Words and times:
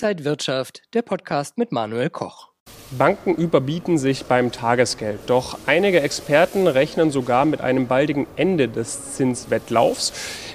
Inside 0.00 0.24
Wirtschaft, 0.24 0.82
der 0.94 1.02
Podcast 1.02 1.58
mit 1.58 1.72
Manuel 1.72 2.08
Koch. 2.08 2.50
Banken 2.92 3.34
überbieten 3.34 3.98
sich 3.98 4.26
beim 4.26 4.52
Tagesgeld. 4.52 5.18
Doch 5.26 5.58
einige 5.66 6.00
Experten 6.02 6.68
rechnen 6.68 7.10
sogar 7.10 7.44
mit 7.44 7.60
einem 7.62 7.88
baldigen 7.88 8.28
Ende 8.36 8.68
des 8.68 9.14
Zinswettlaufs. 9.14 10.12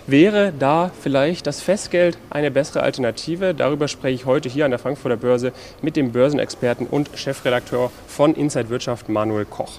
Wäre 0.08 0.54
da 0.58 0.92
vielleicht 1.02 1.46
das 1.46 1.60
Festgeld 1.60 2.18
eine 2.30 2.52
bessere 2.52 2.84
Alternative? 2.84 3.54
Darüber 3.54 3.90
spreche 3.90 4.16
ich 4.16 4.26
heute 4.26 4.48
hier 4.48 4.64
an 4.64 4.72
der 4.72 4.80
Frankfurter 4.80 5.18
Börse 5.18 5.52
mit 5.82 5.98
dem 5.98 6.14
Börsenexperten 6.14 6.88
und 6.88 7.10
Chefredakteur 7.14 7.92
von 8.08 8.36
Inside 8.36 8.70
Wirtschaft, 8.70 9.10
Manuel 9.10 9.44
Koch. 9.44 9.74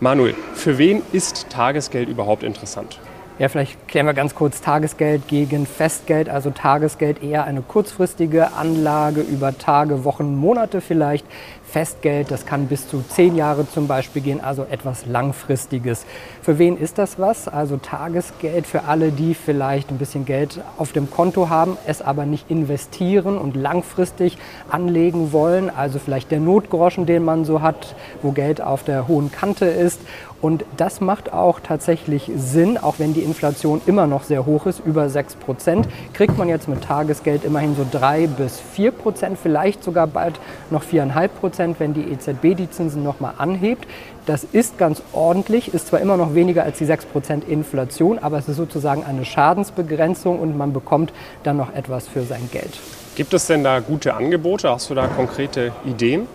Manuel, 0.00 0.34
für 0.52 0.76
wen 0.76 1.00
ist 1.12 1.48
Tagesgeld 1.48 2.10
überhaupt 2.10 2.42
interessant? 2.42 3.00
Ja, 3.38 3.48
vielleicht 3.48 3.86
klären 3.86 4.06
wir 4.06 4.14
ganz 4.14 4.34
kurz 4.34 4.60
Tagesgeld 4.62 5.28
gegen 5.28 5.64
Festgeld. 5.64 6.28
Also 6.28 6.50
Tagesgeld 6.50 7.22
eher 7.22 7.44
eine 7.44 7.62
kurzfristige 7.62 8.54
Anlage 8.54 9.20
über 9.20 9.56
Tage, 9.56 10.04
Wochen, 10.04 10.34
Monate 10.34 10.80
vielleicht. 10.80 11.24
Festgeld, 11.62 12.30
das 12.30 12.46
kann 12.46 12.66
bis 12.66 12.88
zu 12.88 13.02
zehn 13.02 13.36
Jahre 13.36 13.68
zum 13.70 13.86
Beispiel 13.86 14.22
gehen, 14.22 14.40
also 14.42 14.64
etwas 14.64 15.04
Langfristiges. 15.04 16.06
Für 16.40 16.58
wen 16.58 16.78
ist 16.78 16.96
das 16.96 17.18
was? 17.18 17.46
Also 17.46 17.76
Tagesgeld 17.76 18.66
für 18.66 18.84
alle, 18.84 19.12
die 19.12 19.34
vielleicht 19.34 19.90
ein 19.90 19.98
bisschen 19.98 20.24
Geld 20.24 20.60
auf 20.78 20.92
dem 20.92 21.10
Konto 21.10 21.50
haben, 21.50 21.76
es 21.86 22.00
aber 22.00 22.24
nicht 22.24 22.50
investieren 22.50 23.36
und 23.36 23.54
langfristig 23.54 24.38
anlegen 24.70 25.32
wollen. 25.32 25.68
Also 25.68 25.98
vielleicht 25.98 26.30
der 26.30 26.40
Notgroschen, 26.40 27.04
den 27.04 27.22
man 27.22 27.44
so 27.44 27.60
hat, 27.60 27.94
wo 28.22 28.32
Geld 28.32 28.62
auf 28.62 28.82
der 28.82 29.06
hohen 29.06 29.30
Kante 29.30 29.66
ist. 29.66 30.00
Und 30.40 30.64
das 30.76 31.00
macht 31.00 31.32
auch 31.32 31.58
tatsächlich 31.58 32.30
Sinn, 32.36 32.78
auch 32.78 32.98
wenn 32.98 33.12
die 33.12 33.22
Inflation 33.22 33.80
immer 33.86 34.06
noch 34.06 34.22
sehr 34.22 34.46
hoch 34.46 34.66
ist, 34.66 34.80
über 34.84 35.08
6 35.08 35.36
Prozent, 35.36 35.88
kriegt 36.12 36.38
man 36.38 36.48
jetzt 36.48 36.68
mit 36.68 36.84
Tagesgeld 36.84 37.44
immerhin 37.44 37.74
so 37.74 37.84
3 37.90 38.28
bis 38.28 38.60
4 38.60 38.92
Prozent, 38.92 39.38
vielleicht 39.42 39.82
sogar 39.82 40.06
bald 40.06 40.38
noch 40.70 40.84
4,5 40.84 41.28
Prozent, 41.28 41.80
wenn 41.80 41.92
die 41.92 42.12
EZB 42.12 42.56
die 42.56 42.70
Zinsen 42.70 43.02
nochmal 43.02 43.34
anhebt. 43.38 43.88
Das 44.26 44.44
ist 44.44 44.78
ganz 44.78 45.02
ordentlich, 45.12 45.74
ist 45.74 45.88
zwar 45.88 46.00
immer 46.00 46.16
noch 46.16 46.34
weniger 46.34 46.62
als 46.62 46.78
die 46.78 46.84
6 46.84 47.06
Prozent 47.06 47.48
Inflation, 47.48 48.18
aber 48.18 48.38
es 48.38 48.48
ist 48.48 48.58
sozusagen 48.58 49.04
eine 49.04 49.24
Schadensbegrenzung 49.24 50.38
und 50.38 50.56
man 50.56 50.72
bekommt 50.72 51.12
dann 51.42 51.56
noch 51.56 51.74
etwas 51.74 52.06
für 52.06 52.22
sein 52.22 52.48
Geld. 52.52 52.78
Gibt 53.16 53.34
es 53.34 53.46
denn 53.48 53.64
da 53.64 53.80
gute 53.80 54.14
Angebote? 54.14 54.70
Hast 54.70 54.90
du 54.90 54.94
da 54.94 55.08
konkrete 55.08 55.72
Ideen? 55.84 56.28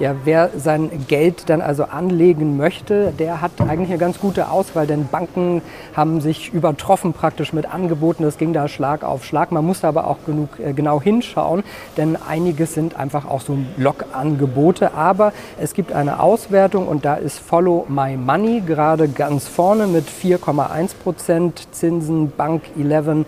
Ja, 0.00 0.14
wer 0.24 0.48
sein 0.56 0.90
Geld 1.08 1.50
dann 1.50 1.60
also 1.60 1.84
anlegen 1.84 2.56
möchte, 2.56 3.12
der 3.18 3.42
hat 3.42 3.50
eigentlich 3.60 3.90
eine 3.90 3.98
ganz 3.98 4.18
gute 4.18 4.50
Auswahl, 4.50 4.86
denn 4.86 5.08
Banken 5.08 5.60
haben 5.94 6.22
sich 6.22 6.54
übertroffen 6.54 7.12
praktisch 7.12 7.52
mit 7.52 7.70
Angeboten. 7.70 8.22
Das 8.22 8.38
ging 8.38 8.54
da 8.54 8.66
Schlag 8.66 9.04
auf 9.04 9.26
Schlag. 9.26 9.52
Man 9.52 9.66
muss 9.66 9.84
aber 9.84 10.06
auch 10.06 10.16
genug, 10.24 10.58
äh, 10.58 10.72
genau 10.72 11.02
hinschauen, 11.02 11.64
denn 11.98 12.16
einiges 12.16 12.72
sind 12.72 12.96
einfach 12.96 13.28
auch 13.28 13.42
so 13.42 13.58
Log-Angebote. 13.76 14.94
Aber 14.94 15.34
es 15.60 15.74
gibt 15.74 15.92
eine 15.92 16.20
Auswertung 16.20 16.88
und 16.88 17.04
da 17.04 17.16
ist 17.16 17.38
Follow 17.38 17.84
My 17.90 18.16
Money 18.16 18.62
gerade 18.66 19.06
ganz 19.06 19.48
vorne 19.48 19.86
mit 19.86 20.06
4,1 20.08 20.94
Prozent 20.94 21.68
Zinsen, 21.72 22.32
Bank 22.34 22.62
11 22.74 23.26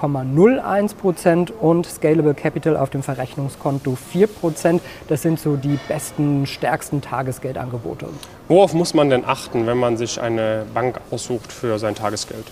4,01 0.00 0.94
Prozent 0.96 1.50
und 1.50 1.86
Scalable 1.86 2.34
Capital 2.34 2.76
auf 2.76 2.90
dem 2.90 3.02
Verrechnungskonto 3.02 3.96
4 3.96 4.26
Prozent. 4.28 4.82
Das 5.08 5.22
sind 5.22 5.38
so 5.38 5.56
die 5.56 5.78
besten, 5.88 6.46
stärksten 6.46 7.02
Tagesgeldangebote. 7.02 8.08
Worauf 8.48 8.72
muss 8.72 8.94
man 8.94 9.10
denn 9.10 9.24
achten, 9.24 9.66
wenn 9.66 9.76
man 9.76 9.96
sich 9.96 10.20
eine 10.20 10.64
Bank 10.72 11.00
aussucht 11.10 11.52
für 11.52 11.78
sein 11.78 11.94
Tagesgeld? 11.94 12.46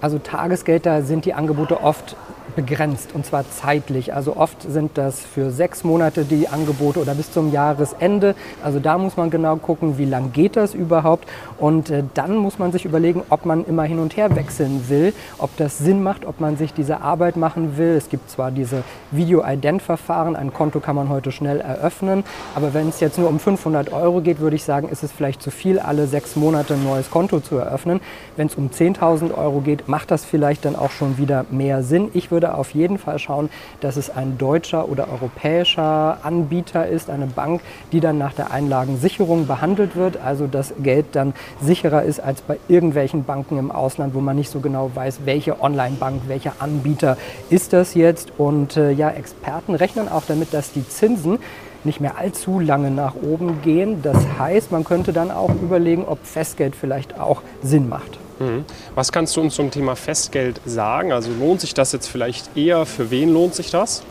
Also 0.00 0.18
Tagesgeld, 0.18 0.86
da 0.86 1.02
sind 1.02 1.24
die 1.24 1.34
Angebote 1.34 1.82
oft 1.82 2.16
begrenzt 2.50 3.10
und 3.14 3.24
zwar 3.24 3.44
zeitlich. 3.50 4.14
Also 4.14 4.36
oft 4.36 4.62
sind 4.62 4.98
das 4.98 5.20
für 5.20 5.50
sechs 5.50 5.84
Monate 5.84 6.24
die 6.24 6.48
Angebote 6.48 7.00
oder 7.00 7.14
bis 7.14 7.32
zum 7.32 7.52
Jahresende. 7.52 8.34
Also 8.62 8.80
da 8.80 8.98
muss 8.98 9.16
man 9.16 9.30
genau 9.30 9.56
gucken, 9.56 9.98
wie 9.98 10.04
lang 10.04 10.32
geht 10.32 10.56
das 10.56 10.74
überhaupt. 10.74 11.26
Und 11.58 11.90
äh, 11.90 12.02
dann 12.14 12.36
muss 12.36 12.58
man 12.58 12.72
sich 12.72 12.84
überlegen, 12.84 13.22
ob 13.30 13.46
man 13.46 13.64
immer 13.64 13.84
hin 13.84 13.98
und 13.98 14.16
her 14.16 14.34
wechseln 14.36 14.88
will, 14.88 15.12
ob 15.38 15.56
das 15.56 15.78
Sinn 15.78 16.02
macht, 16.02 16.24
ob 16.24 16.40
man 16.40 16.56
sich 16.56 16.74
diese 16.74 17.00
Arbeit 17.00 17.36
machen 17.36 17.76
will. 17.76 17.94
Es 17.96 18.08
gibt 18.08 18.30
zwar 18.30 18.50
diese 18.50 18.82
Video-Ident-Verfahren, 19.10 20.36
ein 20.36 20.52
Konto 20.52 20.80
kann 20.80 20.96
man 20.96 21.08
heute 21.08 21.32
schnell 21.32 21.60
eröffnen, 21.60 22.24
aber 22.54 22.74
wenn 22.74 22.88
es 22.88 23.00
jetzt 23.00 23.18
nur 23.18 23.28
um 23.28 23.38
500 23.38 23.92
Euro 23.92 24.20
geht, 24.20 24.40
würde 24.40 24.56
ich 24.56 24.64
sagen, 24.64 24.88
ist 24.88 25.02
es 25.02 25.12
vielleicht 25.12 25.42
zu 25.42 25.50
viel, 25.50 25.78
alle 25.78 26.06
sechs 26.06 26.36
Monate 26.36 26.74
ein 26.74 26.84
neues 26.84 27.10
Konto 27.10 27.40
zu 27.40 27.56
eröffnen. 27.56 28.00
Wenn 28.36 28.46
es 28.46 28.54
um 28.54 28.68
10.000 28.70 29.36
Euro 29.36 29.60
geht, 29.60 29.88
macht 29.90 30.10
das 30.10 30.24
vielleicht 30.24 30.64
dann 30.64 30.76
auch 30.76 30.92
schon 30.92 31.18
wieder 31.18 31.44
mehr 31.50 31.82
Sinn. 31.82 32.08
Ich 32.14 32.30
würde 32.30 32.54
auf 32.54 32.70
jeden 32.70 32.96
Fall 32.96 33.18
schauen, 33.18 33.50
dass 33.80 33.96
es 33.96 34.08
ein 34.08 34.38
deutscher 34.38 34.88
oder 34.88 35.08
europäischer 35.10 36.18
Anbieter 36.22 36.86
ist, 36.86 37.10
eine 37.10 37.26
Bank, 37.26 37.60
die 37.92 38.00
dann 38.00 38.16
nach 38.16 38.32
der 38.32 38.52
Einlagensicherung 38.52 39.46
behandelt 39.46 39.96
wird, 39.96 40.18
also 40.24 40.46
das 40.46 40.72
Geld 40.82 41.06
dann 41.12 41.34
sicherer 41.60 42.04
ist 42.04 42.20
als 42.20 42.40
bei 42.40 42.58
irgendwelchen 42.68 43.24
Banken 43.24 43.58
im 43.58 43.70
Ausland, 43.70 44.14
wo 44.14 44.20
man 44.20 44.36
nicht 44.36 44.50
so 44.50 44.60
genau 44.60 44.90
weiß, 44.94 45.20
welche 45.24 45.60
Online-Bank, 45.60 46.22
welcher 46.28 46.54
Anbieter 46.60 47.16
ist 47.50 47.72
das 47.72 47.94
jetzt. 47.94 48.32
Und 48.38 48.76
äh, 48.76 48.92
ja, 48.92 49.10
Experten 49.10 49.74
rechnen 49.74 50.08
auch 50.08 50.22
damit, 50.26 50.54
dass 50.54 50.72
die 50.72 50.88
Zinsen 50.88 51.38
nicht 51.84 52.00
mehr 52.00 52.18
allzu 52.18 52.60
lange 52.60 52.90
nach 52.90 53.14
oben 53.14 53.62
gehen. 53.62 54.02
Das 54.02 54.18
heißt, 54.38 54.70
man 54.70 54.84
könnte 54.84 55.12
dann 55.12 55.30
auch 55.30 55.50
überlegen, 55.62 56.04
ob 56.06 56.24
Festgeld 56.24 56.76
vielleicht 56.76 57.18
auch 57.18 57.42
Sinn 57.62 57.88
macht. 57.88 58.18
Mhm. 58.40 58.64
Was 58.94 59.12
kannst 59.12 59.36
du 59.36 59.42
uns 59.42 59.54
zum 59.54 59.70
Thema 59.70 59.94
Festgeld 59.94 60.60
sagen? 60.64 61.12
Also 61.12 61.30
lohnt 61.38 61.60
sich 61.60 61.74
das 61.74 61.92
jetzt 61.92 62.08
vielleicht 62.08 62.56
eher? 62.56 62.86
Für 62.86 63.10
wen 63.10 63.32
lohnt 63.32 63.54
sich 63.54 63.70
das? 63.70 64.02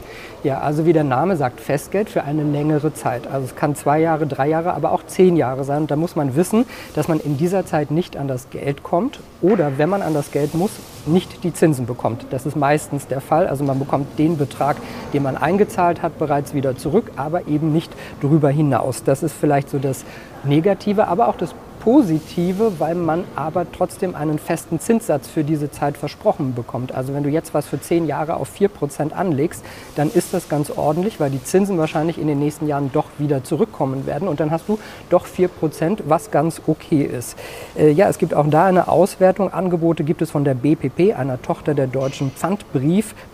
Ja, 0.44 0.60
also 0.60 0.86
wie 0.86 0.94
der 0.94 1.04
Name 1.04 1.36
sagt, 1.36 1.60
Festgeld 1.60 2.10
für 2.10 2.24
eine 2.24 2.44
längere 2.44 2.94
Zeit. 2.94 3.28
Also 3.28 3.48
es 3.48 3.56
kann 3.58 3.76
zwei 3.76 4.00
Jahre, 4.00 4.26
drei 4.26 4.48
Jahre, 4.48 4.74
aber 4.74 4.94
auch 4.94 5.06
zehn 5.06 5.36
Jahre 5.36 5.66
sein. 5.66 5.82
Und 5.82 5.92
da 5.92 5.98
muss 5.98 6.16
man 6.16 6.36
wissen, 6.36 6.66
dass 6.96 7.10
man 7.10 7.20
in 7.20 7.38
dieser 7.38 7.66
Zeit 7.66 7.92
nicht 7.92 8.16
an 8.16 8.30
das 8.30 8.50
Geld 8.50 8.82
kommt 8.82 9.20
oder 9.42 9.78
wenn 9.78 9.90
man 9.90 10.02
an 10.02 10.14
das 10.14 10.32
Geld 10.32 10.54
muss, 10.54 10.72
nicht 11.06 11.44
die 11.44 11.52
Zinsen 11.52 11.88
bekommt. 11.88 12.26
Das 12.30 12.46
ist 12.46 12.56
meistens 12.56 13.08
der 13.08 13.20
Fall. 13.20 13.48
Also 13.48 13.66
man 13.66 13.80
bekommt 13.80 14.18
den 14.18 14.38
Betrag, 14.38 14.78
den 15.12 15.24
man 15.24 15.36
eingezahlt 15.36 16.02
hat, 16.02 16.20
bereits 16.20 16.54
wieder 16.54 16.78
zurück, 16.78 17.12
aber 17.18 17.48
eben 17.48 17.74
nicht 17.74 17.92
darüber 18.22 18.50
hinaus. 18.50 19.04
Das 19.04 19.24
ist 19.24 19.34
vielleicht 19.34 19.70
so 19.70 19.80
das 19.80 20.06
Negative, 20.46 21.08
aber 21.08 21.28
auch 21.28 21.36
das 21.36 21.54
Positive, 21.90 22.74
weil 22.78 22.94
man 22.94 23.24
aber 23.36 23.66
trotzdem 23.72 24.14
einen 24.14 24.38
festen 24.38 24.80
Zinssatz 24.80 25.28
für 25.28 25.44
diese 25.44 25.72
Zeit 25.72 25.98
versprochen 25.98 26.54
bekommt. 26.54 26.94
Also 26.94 27.16
wenn 27.16 27.24
du 27.24 27.30
jetzt 27.30 27.56
was 27.56 27.66
für 27.66 27.82
zehn 27.82 28.06
Jahre 28.06 28.36
auf 28.36 28.52
4% 28.56 29.12
anlegst, 29.12 29.66
dann 29.96 30.12
ist 30.12 30.32
das 30.32 30.50
ganz 30.50 30.70
ordentlich, 30.70 31.20
weil 31.20 31.32
die 31.32 31.44
Zinsen 31.44 31.80
wahrscheinlich 31.80 32.20
in 32.20 32.28
den 32.28 32.38
nächsten 32.38 32.68
Jahren 32.68 32.92
doch 32.94 33.06
wieder 33.18 33.44
zurückkommen 33.44 34.06
werden 34.06 34.28
und 34.28 34.40
dann 34.40 34.52
hast 34.52 34.70
du 34.70 34.78
doch 35.10 35.26
4%, 35.26 36.02
was 36.06 36.30
ganz 36.30 36.62
okay 36.68 37.02
ist. 37.02 37.36
Äh, 37.76 37.90
ja, 37.90 38.08
es 38.08 38.20
gibt 38.20 38.36
auch 38.36 38.46
da 38.48 38.66
eine 38.66 38.88
Auswertung. 38.88 39.52
Angebote 39.52 40.04
gibt 40.04 40.22
es 40.22 40.30
von 40.30 40.44
der 40.44 40.54
BPP, 40.54 41.16
einer 41.18 41.42
Tochter 41.42 41.74
der 41.74 41.88
Deutschen 41.88 42.32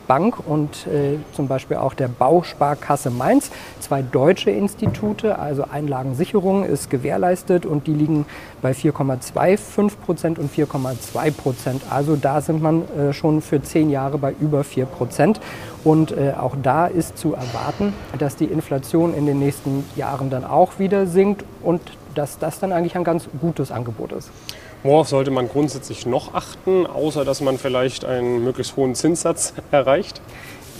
Pfandbriefbank 0.06 0.48
und 0.48 0.88
äh, 0.88 1.18
zum 1.34 1.48
Beispiel 1.48 1.78
auch 1.78 1.94
der 1.94 2.08
Bausparkasse 2.08 3.10
Mainz. 3.10 3.52
Zwei 3.80 4.02
deutsche 4.02 4.52
Institute, 4.52 5.38
also 5.38 5.66
Einlagensicherung 5.72 6.64
ist 6.64 6.90
gewährleistet 6.90 7.66
und 7.66 7.88
die 7.88 7.94
liegen 7.94 8.26
bei 8.62 8.72
4,25 8.72 9.92
Prozent 10.06 10.40
und 10.40 10.52
4,2 10.52 11.32
Prozent. 11.32 11.82
Also 11.90 12.16
da 12.16 12.42
sind 12.42 12.62
man 12.62 12.84
äh, 12.98 13.14
schon 13.14 13.42
für 13.42 13.62
zehn 13.62 13.90
Jahre 13.90 14.18
bei 14.18 14.34
über 14.40 14.64
4 14.64 14.86
Prozent. 14.86 15.40
Und 15.84 16.12
äh, 16.12 16.34
auch 16.40 16.56
da 16.62 16.88
ist 16.88 17.18
zu 17.18 17.34
erwarten, 17.34 17.94
dass 18.18 18.36
die 18.36 18.46
Inflation 18.46 19.14
in 19.14 19.26
den 19.26 19.40
nächsten 19.40 19.86
Jahren 19.96 20.30
dann 20.30 20.44
auch 20.44 20.80
wieder 20.80 21.06
sinkt 21.06 21.44
und 21.62 21.82
dass 22.16 22.40
das 22.40 22.60
dann 22.60 22.72
eigentlich 22.72 22.96
ein 22.96 23.04
ganz 23.04 23.28
gutes 23.40 23.72
Angebot 23.72 24.14
ist. 24.14 24.32
Worauf 24.86 25.08
sollte 25.08 25.32
man 25.32 25.50
grundsätzlich 25.50 26.06
noch 26.06 26.36
achten, 26.36 26.86
außer 26.86 27.26
dass 27.26 27.42
man 27.42 27.58
vielleicht 27.58 28.06
einen 28.06 28.44
möglichst 28.44 28.76
hohen 28.76 28.94
Zinssatz 28.94 29.56
erreicht? 29.72 30.22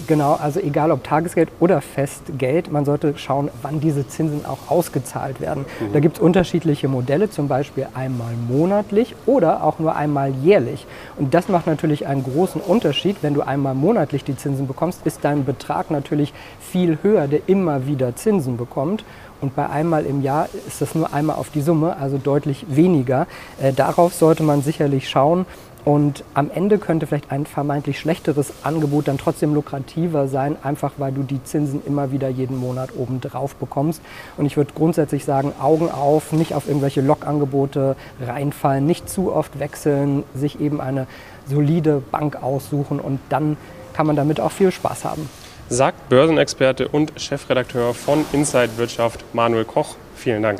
Genau, 0.08 0.34
also 0.34 0.60
egal 0.60 0.92
ob 0.92 1.04
Tagesgeld 1.04 1.50
oder 1.60 1.82
Festgeld, 1.82 2.72
man 2.72 2.86
sollte 2.86 3.18
schauen, 3.18 3.50
wann 3.62 3.80
diese 3.80 4.08
Zinsen 4.08 4.46
auch 4.46 4.70
ausgezahlt 4.70 5.42
werden. 5.42 5.66
Mhm. 5.80 5.94
Da 5.94 6.00
gibt 6.00 6.18
es 6.18 6.22
unterschiedliche 6.22 6.88
Modelle, 6.88 7.30
zum 7.30 7.48
Beispiel 7.48 7.88
einmal 7.94 8.34
monatlich 8.48 9.16
oder 9.26 9.64
auch 9.64 9.80
nur 9.80 9.96
einmal 9.96 10.32
jährlich. 10.44 10.86
Und 11.18 11.34
das 11.34 11.50
macht 11.50 11.66
natürlich 11.66 12.06
einen 12.08 12.24
großen 12.24 12.62
Unterschied. 12.62 13.18
Wenn 13.22 13.34
du 13.34 13.42
einmal 13.42 13.74
monatlich 13.74 14.24
die 14.24 14.38
Zinsen 14.38 14.68
bekommst, 14.68 15.06
ist 15.06 15.20
dein 15.24 15.46
Betrag 15.46 15.90
natürlich 15.90 16.34
viel 16.60 17.00
höher, 17.02 17.28
der 17.28 17.42
immer 17.48 17.88
wieder 17.88 18.16
Zinsen 18.16 18.58
bekommt. 18.58 19.04
Und 19.42 19.56
bei 19.56 19.70
einmal 19.70 20.06
im 20.06 20.22
Jahr 20.22 20.48
ist 20.68 20.82
das 20.82 20.96
nur 20.96 21.14
einmal 21.14 21.36
auf 21.36 21.50
die 21.50 21.62
Summe, 21.62 21.98
also 21.98 22.18
deutlich 22.18 22.66
weniger. 22.70 23.28
Äh, 23.62 23.74
darauf 23.74 24.14
sollte 24.14 24.44
man 24.44 24.62
sicherlich 24.62 25.10
schauen. 25.10 25.46
Und 25.86 26.24
am 26.34 26.50
Ende 26.50 26.80
könnte 26.80 27.06
vielleicht 27.06 27.32
ein 27.32 27.46
vermeintlich 27.46 28.00
schlechteres 28.00 28.52
Angebot 28.64 29.08
dann 29.08 29.20
trotzdem 29.20 29.54
lukrativer 29.54 30.28
sein, 30.28 30.58
einfach 30.64 30.94
weil 30.98 31.12
du 31.12 31.22
die 31.22 31.44
Zinsen 31.44 31.84
immer 31.86 32.12
wieder 32.12 32.28
jeden 32.28 32.58
Monat 32.58 32.90
oben 32.98 33.22
drauf 33.22 33.56
bekommst. 33.56 34.02
Und 34.36 34.48
ich 34.48 34.58
würde 34.58 34.74
grundsätzlich 34.74 35.26
sagen, 35.26 35.54
Augen 35.62 35.92
auf, 35.92 36.32
nicht 36.32 36.56
auf 36.56 36.68
irgendwelche 36.68 37.02
Log-Angebote 37.02 37.96
reinfallen, 38.20 38.86
nicht 38.88 39.08
zu 39.08 39.32
oft 39.32 39.60
wechseln, 39.60 40.24
sich 40.34 40.60
eben 40.60 40.82
eine 40.82 41.06
solide 41.48 42.02
Bank 42.12 42.42
aussuchen 42.42 43.00
und 43.00 43.20
dann 43.30 43.56
kann 43.94 44.08
man 44.08 44.16
damit 44.16 44.40
auch 44.40 44.52
viel 44.52 44.72
Spaß 44.72 45.06
haben. 45.06 45.30
sagt 45.70 46.10
Börsenexperte 46.10 46.88
und 46.88 47.14
Chefredakteur 47.16 47.94
von 47.94 48.26
Inside 48.34 48.78
Wirtschaft 48.78 49.24
Manuel 49.34 49.66
Koch. 49.66 49.96
Vielen 50.16 50.42
Dank. 50.42 50.60